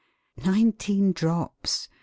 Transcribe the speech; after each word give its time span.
* 0.25 0.37
Nineteen 0.47 1.11
drops! 1.13 1.87